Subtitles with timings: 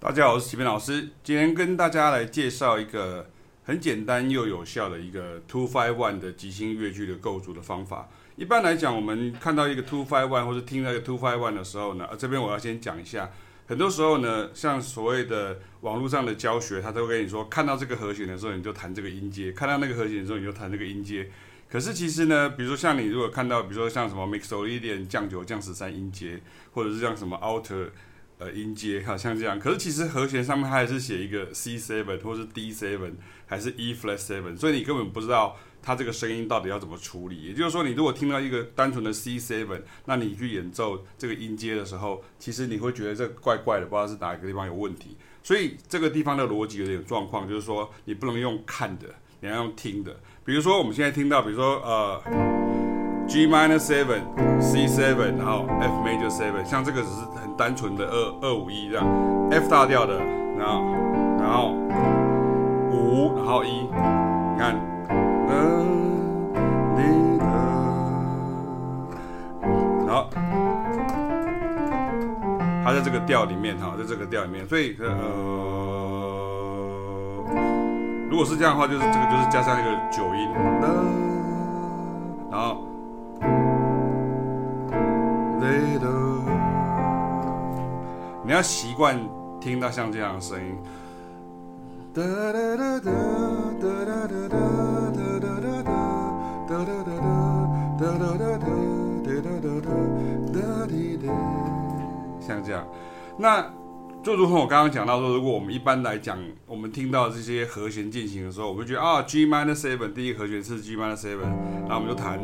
[0.00, 1.08] 大家好，我是启斌老师。
[1.24, 3.28] 今天跟大家来介绍一个
[3.64, 8.08] 很简单又有效的一个 two five one 的即兴乐句的构筑的方法。
[8.36, 13.28] 一般来讲，我们看到一个 two five one 或者听到一个 two five one 的时候呢，这边我要先讲一下。
[13.66, 21.28] 很多时候呢，像所谓的网络上的教学，他都会跟你说，看到这个和弦的时候，你就弹这个音阶；看到那个和弦的时候，你就弹这个音阶。
[21.68, 26.40] 可是其实呢，比如说像你如果看到，比如说像什么 Mixolydian 降九降十三音阶，
[26.70, 27.88] 或者是像什么 Alter
[28.38, 29.58] 呃音阶，好像这样。
[29.58, 33.12] 可是其实和弦上面它还是写一个 C seven 或是 D seven
[33.46, 37.42] 还是 E flat seven，所以你根本不知道它这个声音到底要怎么处理。
[37.42, 45.16] 也就是说，你如果听到一个单纯的 C seven，那你去演奏这个音阶的时候，其实你会觉得这怪怪的，不知道是哪一个地方有问题。
[45.42, 49.06] 所以这个地方的逻辑有点状况，就是说你不能用看的，
[49.40, 50.20] 你要用听的。
[50.44, 52.87] 比如说，我们现在听到，比如说，呃
[53.28, 54.22] ，G minor seven,
[54.60, 59.06] C seven，然后 F major seven，像这个只是很单纯的二二五一这样
[59.50, 60.18] ，F 大调的，
[60.58, 60.82] 然后，
[61.38, 61.74] 然后
[62.90, 63.90] 五，然后一，你
[64.58, 64.74] 看，
[70.06, 70.28] 然后，
[72.84, 75.14] 它在这个调里面哈，在这个调里面，所以呃。
[78.30, 80.48] 如果是这样的话，就是这个就是加上一个九音，
[82.50, 82.84] 然后，
[88.58, 89.16] 要习惯
[89.60, 90.76] 听到像这样的声音，
[102.40, 102.84] 像这样，
[103.38, 103.64] 那。
[104.20, 111.42] 就如同我刚刚讲到说，如果我们一般来讲，我们听到这些和弦进行的时候，我们觉得啊，G minor seven，第一和弦是 G minor seven，
[111.88, 112.36] 然后我们就弹，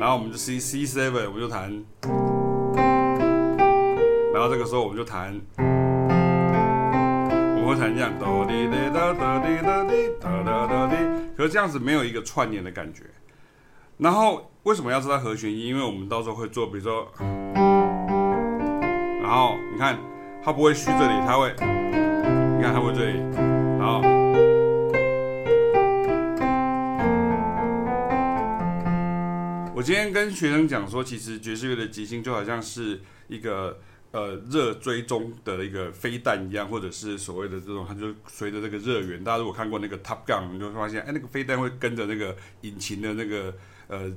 [0.00, 1.84] 然后我们就 C C seven，我们就弹，
[4.48, 5.62] 这个时候我们就弹，我
[7.60, 10.96] 们会弹这样哆滴哒哒哒滴哒滴哒哒哒滴，
[11.36, 13.02] 可是这样子没有一个串联的感觉。
[13.98, 15.66] 然后为什么要知道和弦音？
[15.66, 17.08] 因为我们到时候会做，比如说。
[19.22, 19.98] 然后你看，
[20.40, 23.18] 它不会虚这里，它会，你看它会这里，
[23.76, 24.00] 然后，
[29.74, 33.80] 我今天跟学生讲说，其实爵士乐的即兴就好像是一个
[34.12, 39.22] 呃热追踪的一个飞弹一样，或者是所谓的这种，它就随着这个热源。
[39.22, 43.54] 大家如果看过那个 Top Gun，你就会发现，哎，那个飞弹会跟着那个引擎的那个
[43.88, 44.12] 呃。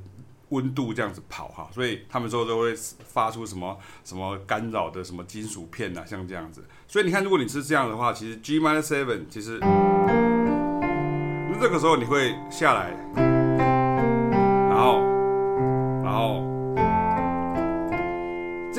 [0.51, 6.65] 温度这样子跑哈，所以他们说都会发出什么什么干扰的什么金属片呐，像这样子。
[6.87, 12.89] 所以你看，如果你是这样的话，其实 G minus seven，其实，那这个时候你会下来，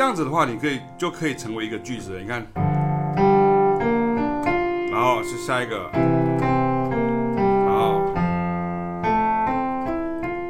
[0.00, 2.20] 这样子的话，你可以就可以成为一个句子了。
[2.22, 2.42] 你看，
[4.90, 5.90] 然后是下一个。
[5.92, 8.10] 然后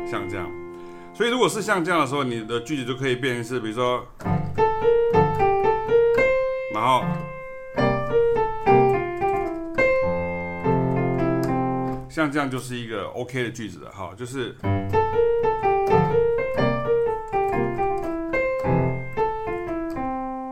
[0.09, 0.49] 像这样
[1.13, 4.07] 所以，如果是像这样的时候，你的句子就可以变成是，比如说，
[6.73, 7.03] 然后，
[12.09, 14.55] 像这样就是一个 OK 的句子了，哈，就是，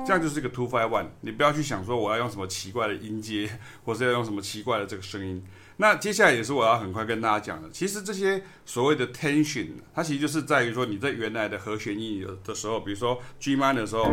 [0.09, 1.05] 这样就是一个 two five one。
[1.21, 3.47] 你不要去想说我要用什么奇怪的音阶，
[3.85, 5.45] 或是要用什么奇怪的这个声音。
[5.77, 7.69] 那接下来也是我要很快跟大家讲的。
[7.71, 14.05] 其实这些所谓的 tension，它其实就是在于说你在原来的和弦音的时候，比如说 G minor 的时候，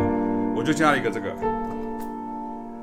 [0.54, 1.34] 我就加了一个这个。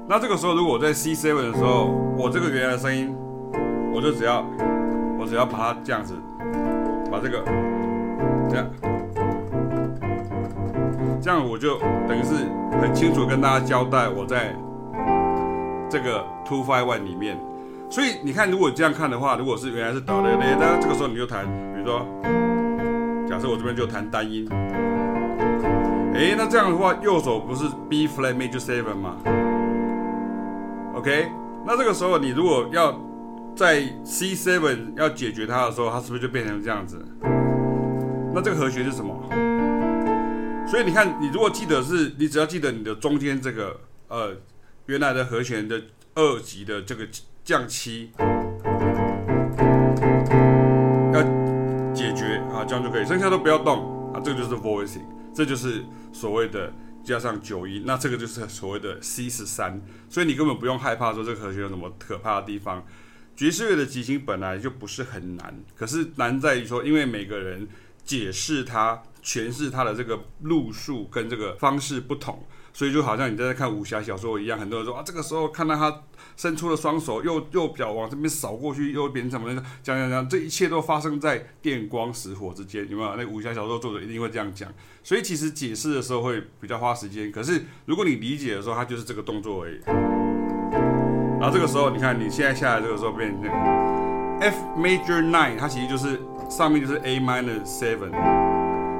[0.09, 1.85] 那这个时候如果我在 C seven 的时候，
[2.17, 3.13] 我这个原来的声音，
[3.93, 4.41] 我就只要
[5.19, 6.15] 我只要把它这样子，
[7.11, 7.43] 把这个
[8.49, 8.67] 这样，
[11.23, 12.33] 这样我就等于是
[12.81, 14.53] 很清楚跟大家交代我在
[15.89, 17.39] 这个 two five one 里面。
[17.89, 22.05] 所以你看，如果这样看的话，如果是原来是哆来来，那这个时候你就弹，比如说，
[23.25, 24.45] 假设我这边就弹单音，
[26.13, 29.15] 诶，那这样的话，右手不是 B flat major seven 吗
[30.93, 31.31] ？OK，
[31.65, 32.99] 那这个时候你如果要
[33.55, 37.01] 在 C seven 要解决它的时候，它是不是就变成这样子？
[38.33, 39.15] 那这个和弦是什么？
[40.73, 44.35] 所以你看，你如果记得是，你只要记得你的中间这个呃
[44.87, 45.79] 原来的和弦的
[46.15, 47.07] 二级的这个。
[47.45, 48.09] 降七
[51.13, 51.21] 要
[51.93, 55.03] 解决啊，这样就可以，剩下都不要动啊，这个就是 voicing，
[55.35, 55.83] 这就是
[56.13, 56.71] 所谓的
[57.03, 62.83] 加上九音，那这个就是所谓的 C 十三，所以你根本不用害怕说这个和弦有什么可怕的地方。
[63.35, 67.67] 爵士乐的即兴本来就不是很难，可是难在于说，因为每个人
[68.05, 72.43] 解释它、诠释它的这个路数跟这个方式不同，
[72.73, 76.03] 所以就好像你在看武侠小说一样，很多人说啊，这个时候看到他
[76.35, 79.63] 伸出了双手，右右脚往这边扫过去，右边怎么样？
[79.81, 83.15] 讲讲讲，这一切都发生在电光石火之间，有没有？
[83.15, 84.69] 那武侠小说作者一定会这样讲。
[85.03, 89.79] 所以其实解释的时候会比较花时间，可是如果你理解的时候，它就是这个动作而已。
[91.39, 93.51] 然后这个时候，你看你现在下来这个时候变成
[94.39, 96.19] F major nine，它其实就是
[96.49, 98.52] 上面就是 A minor seven。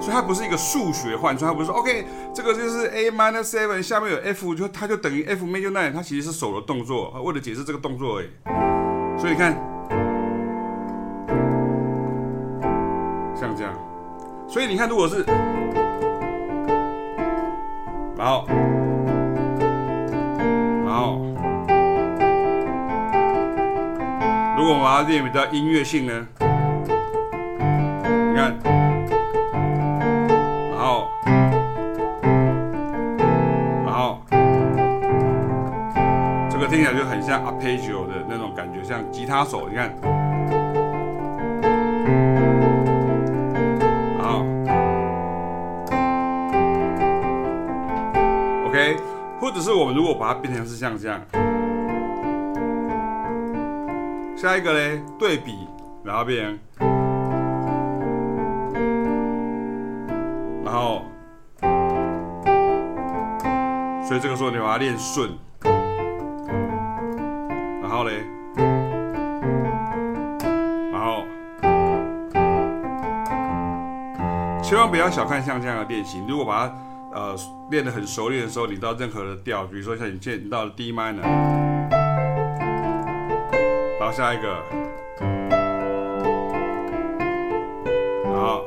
[0.03, 8.27] 所以它不是一个数学换算，它不是说 OK，这个就是 A minus seven，下面有 F，就它就等于 F major nine，它其实是手的动作，为了解释这个动作而已。
[9.17, 9.53] 所以你看，
[13.33, 13.73] 像这样，
[14.45, 15.23] 所以你看，如果是，
[18.17, 18.45] 然后，
[20.85, 21.21] 然后，
[24.57, 26.27] 如果我们要练比较音乐性呢，
[28.31, 28.72] 你看。
[37.43, 39.93] 阿佩尔的那种感觉，像吉他手，你看，
[44.17, 44.45] 好
[48.67, 48.95] ，OK，
[49.39, 51.19] 或者是我们如果把它变成是像这样，
[54.37, 55.67] 下一个嘞，对比，
[56.03, 56.59] 然后变成，
[60.63, 61.01] 然后，
[64.07, 65.29] 所以这个时候你把它练顺。
[67.93, 68.23] 然后嘞，
[70.91, 71.25] 然后
[74.63, 76.19] 千万不要小看像这样的练习。
[76.27, 76.75] 如果把它
[77.13, 77.35] 呃
[77.69, 81.21] 练得很熟练的时候，你到任何的调，比如说像你见到了 D minor，
[83.99, 84.57] 然后下一个，
[88.23, 88.65] 然后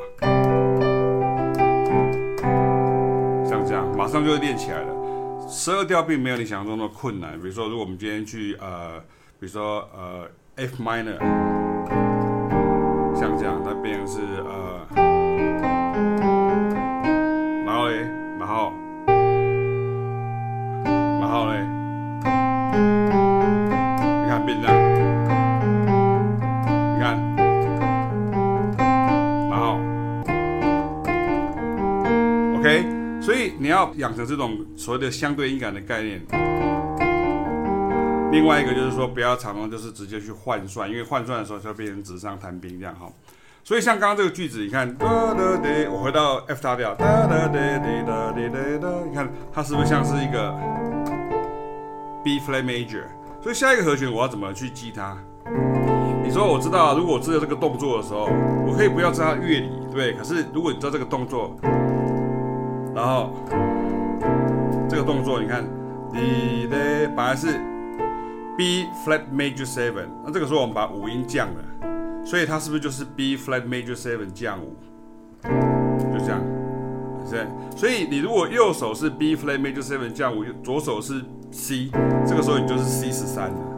[3.45, 4.95] 像这样，马上就会练起来了。
[5.49, 7.33] 十二调并没有你想象中的困难。
[7.41, 9.03] 比如说，如果我们今天去呃。
[9.39, 11.19] 比如说，呃，F minor，
[13.15, 14.81] 像这样，它变成是呃，
[17.67, 17.99] 然后嘞，
[18.39, 18.73] 然后，
[21.21, 21.61] 然后嘞，
[24.23, 24.75] 你看变这样，
[26.95, 27.05] 你看，
[29.51, 29.79] 然后
[32.59, 32.67] ，OK，
[33.21, 36.23] 所以你要养成这种所谓的相对音感的概念。
[38.37, 43.11] 另外一个就是说，不要常常就是直接去换算，因为换算的时候就会变成纸上谈兵这样哈。
[43.65, 46.95] 所以像刚刚这个句子，你看，我回到 F 大调，
[49.09, 50.55] 你看它是不是像是一个
[52.23, 53.05] B flat major？
[53.41, 55.17] 所以下一个和弦我要怎么去记它？
[56.23, 58.29] 你说我知道，如果我知道这个动作的时候，
[58.67, 60.13] 我可以不要知道乐理，对？
[60.13, 61.57] 可是如果你知道这个动作，
[62.95, 63.33] 然后
[64.91, 65.65] 这个动作，你看，
[66.13, 67.59] 你的本来是。
[68.57, 74.77] B flat major seven，那这个时候我们把五音降了，所以它是不是就是 B flat major seven 降五？
[75.43, 76.41] 就这样，
[77.29, 77.47] 是。
[77.77, 81.91] 所以你如果右手是 B flat major seven 降五，左手是 C，
[82.27, 83.76] 这个时候你就是 C 十三了。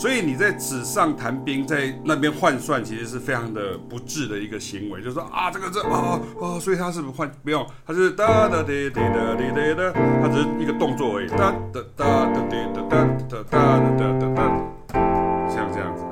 [0.00, 5.02] 所以你在纸上谈兵，在那边换算，其实是非常的不智的一个行为。
[5.02, 7.66] 就是说啊，这个这啊啊，所以它是不换不用？
[7.86, 9.92] 它是哒哒滴滴哒滴滴哒，
[10.22, 11.28] 它只是一个动作而已。
[11.28, 16.02] 哒哒哒哒滴哒哒哒哒哒哒哒，像这样子。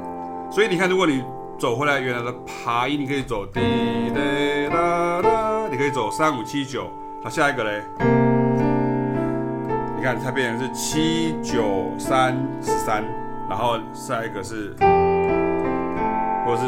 [0.51, 1.25] 所以你看，如果你
[1.59, 3.59] 走回来原来的爬音，你可以走滴
[4.13, 6.91] 滴哒哒，你可以走三五七九。
[7.25, 7.83] 那下一个嘞？
[9.97, 13.03] 你看它变成是七九三十三。
[13.49, 14.75] 然后下一个是，
[16.45, 16.63] 或是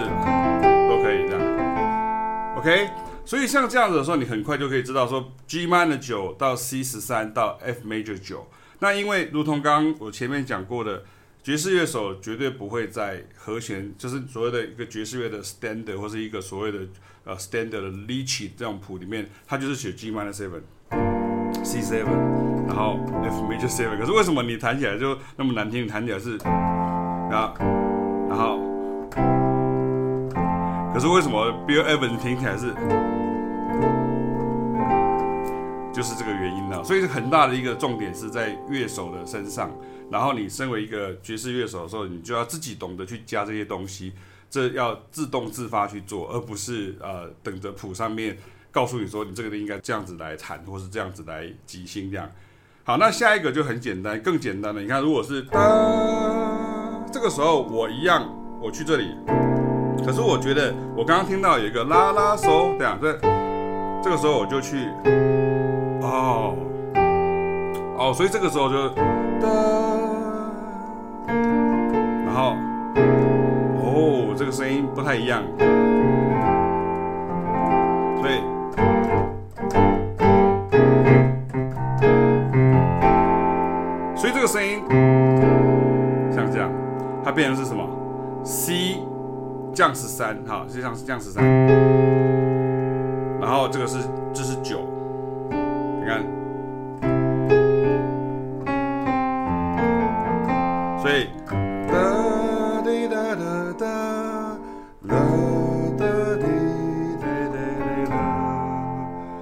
[0.88, 2.88] 都可以这样，OK。
[3.24, 8.48] 所以像这样子的时候，你很快就可以知道说 G minor 九到 C 十三到 F major 九。
[8.80, 11.04] 那因为如同刚刚我前面讲过的，
[11.42, 16.78] 爵士乐手绝对不会在和弦，就是所谓的一个爵士乐的 standard 或是一个所谓的
[17.24, 20.62] 呃 standard 的 l e a c h 这种谱里面，它就是写 G minor seven。
[21.62, 25.86] C seven，然后 F major seven，可是为什么你弹起来就那么难听？
[25.86, 27.54] 弹起来是，然后，
[28.28, 28.58] 然后，
[30.92, 32.72] 可是为什么 Bill Evans 听起来是，
[35.92, 36.82] 就是这个原因呢？
[36.82, 39.70] 所以很大的一个重点是在乐手的身上。
[40.10, 44.12] 然后你身为一个爵士乐手的时候，你就要自己懂得去加这些东西，
[44.48, 48.36] 这要自动自发去做，而不是呃等着谱上面。
[48.70, 52.28] 告诉你说，你这个应该这样子来弹，或是这样子来即兴这样。
[52.84, 54.80] 好，那下一个就很简单，更简单的。
[54.80, 55.58] 你看，如果是哒，
[57.12, 58.28] 这个时候我一样，
[58.60, 59.14] 我去这里。
[60.04, 63.12] 可是我觉得，我刚刚听到有一个拉拉嗦，这样，这
[64.02, 64.86] 这个时候我就去，
[66.00, 66.56] 哦，
[67.98, 69.46] 哦，所以这个时候就哒，
[72.24, 72.56] 然后
[73.76, 75.44] 哦，这个声音不太一样，
[78.20, 78.40] 所以
[84.50, 84.82] 声音。
[86.32, 86.68] 像这样，
[87.24, 87.88] 它变成是什么
[88.42, 88.98] ？C
[89.72, 91.44] 降十三，哈，实际上是降十三，
[93.40, 93.98] 然后这个是
[94.34, 94.80] 这是九，
[96.00, 96.20] 你看，
[101.00, 101.28] 所以，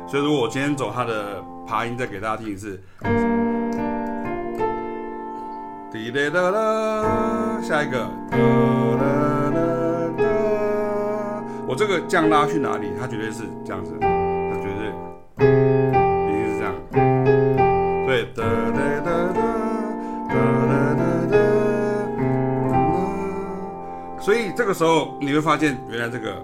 [0.07, 2.79] 所以如果我今天走它的爬音，再给大家听一次，
[5.91, 7.99] 滴哒哒啦，下一个
[8.31, 9.59] 哒啦啦
[10.19, 10.23] 哒。
[11.67, 12.89] 我这个降拉去哪里？
[13.01, 14.07] 它绝对是这样子，它
[14.61, 14.89] 绝对
[15.47, 16.75] 一定是这样。
[18.07, 19.49] 对，哒哒哒哒
[20.29, 20.35] 哒
[20.67, 21.37] 哒哒哒。
[24.21, 26.37] 所以这个时候你会发现，原来这个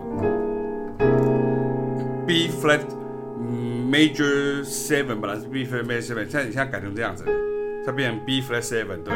[2.27, 2.81] B flat
[3.91, 7.27] major seven 本来是 B flat major seven，现在你现在改成这样子。
[7.87, 9.13] 它变成 B flat seven，对，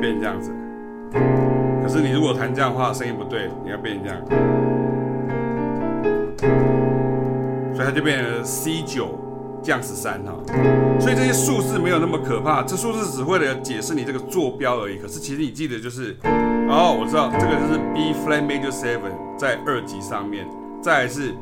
[0.00, 0.52] 变成这样子。
[1.82, 4.20] 可是你如果弹这样的话，声音不对，你要变成这样，
[7.74, 9.18] 所以它就变成 C 九
[9.62, 10.34] 降十三哈。
[11.00, 14.98] 所以这些数字没有那么可怕，这数字只为了解释你这个坐标而已。
[14.98, 16.14] 可是其实你记得就是，
[16.68, 20.46] 哦，我知道这个就是 B flat major seven 在二级上面，
[20.82, 21.34] 再来是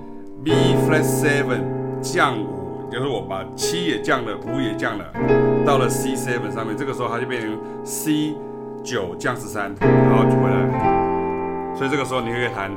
[0.45, 0.53] B
[0.87, 1.61] flat seven
[2.01, 2.51] 降五，
[2.93, 5.11] 就是我把七也降了，五也降了，
[5.65, 8.35] 到了 C7 上面，这个时候它就变成 C。
[8.85, 12.69] 九降十三，然后就回来，所以这个时候你可以弹，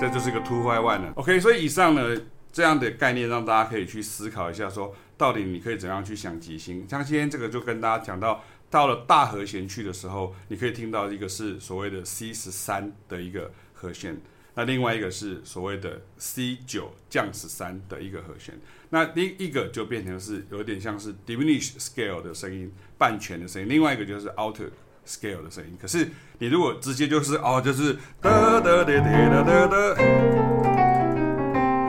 [0.00, 1.12] 这就是一个 two five one 了。
[1.16, 2.16] OK，所以以上呢
[2.50, 6.88] 这样的概念让大家可以去思考一下说，到底你可以怎样去想即兴。
[6.88, 14.20] 像今天这个就跟大家讲到，到了大和弦去的时候，你可以听到一个是所谓的 C 十三的一个和弦。
[14.58, 24.70] 那另外一个是所谓的 C 九降十三的一个和弦，那第一个就变成是有点像是 diminished scale 的声音，半全的声音，另外一个就是 altered
[25.06, 25.76] scale 的声音。
[25.78, 29.76] 可是你如果直接就是哦，就是哒哒哒哒哒哒，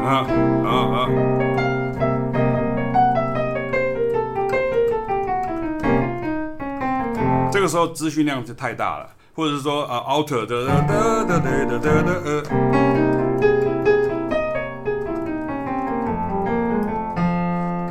[0.04, 0.28] 啊
[0.66, 1.08] 啊啊，
[7.50, 9.16] 这个时候资讯量就太大了。
[9.38, 12.42] 或者是说啊，alter 的的的的的的的，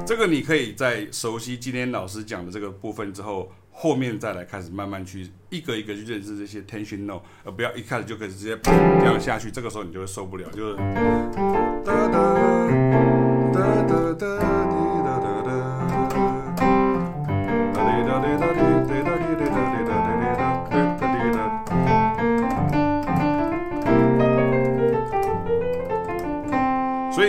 [0.05, 10.77] 这个你可以在熟悉今天老师讲的这个部分之后，后面再来开始慢慢去一个一个去认识这些 tension note，而不要一开始就可以直接这样下去，这个时候你就会受不了，就是
[11.85, 12.35] 哒哒
[13.55, 14.36] 哒哒哒。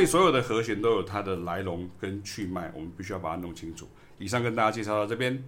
[0.07, 3.87] 所有的和弦都有它的来龙跟去脉，我们必须要把它弄清楚。
[4.17, 5.43] 以上跟大家介绍到这边。